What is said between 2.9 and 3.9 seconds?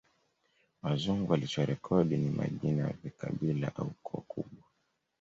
vikabila